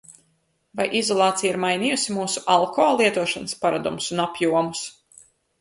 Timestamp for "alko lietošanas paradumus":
2.55-4.11